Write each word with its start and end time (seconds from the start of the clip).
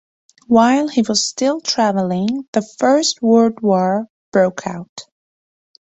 While 0.47 0.87
he 0.87 1.03
was 1.03 1.27
still 1.27 1.61
travelling, 1.61 2.47
the 2.53 2.63
First 2.79 3.21
World 3.21 3.61
War 3.61 4.07
broke 4.31 4.65
out. 4.65 5.01